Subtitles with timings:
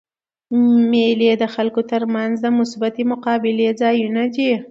[0.91, 4.51] مېلې د خلکو تر منځ د مثبتي مقابلې ځایونه دي.